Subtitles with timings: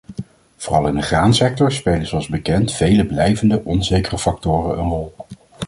[0.57, 5.13] Vooral in de graansector spelen zoals bekend vele blijvend onzekere factoren een rol.